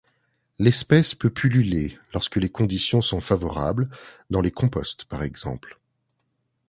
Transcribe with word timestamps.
L'espèce 0.57 1.13
peut 1.13 1.29
pulluler 1.29 1.95
lorsque 2.15 2.37
les 2.37 2.49
conditions 2.49 3.01
sont 3.03 3.21
favorables, 3.21 3.87
dans 4.31 4.41
les 4.41 4.49
composts 4.49 5.05
par 5.05 5.21
exemple. 5.21 5.79